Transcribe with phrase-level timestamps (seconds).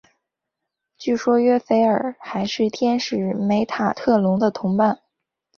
[0.97, 4.99] 据说约斐尔还是天使梅塔特隆的同伴。